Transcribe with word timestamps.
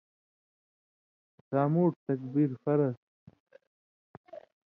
سامُوٹھ 1.49 1.95
تکبیر 2.07 2.51
فرض 2.63 2.93
تھُو۔ 3.01 3.29